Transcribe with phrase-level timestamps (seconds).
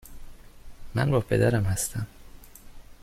[0.95, 2.07] من با پدرم هستم.